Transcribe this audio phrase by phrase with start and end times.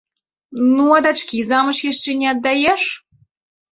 [0.75, 2.83] Ну, а дачкі замуж яшчэ не аддаеш?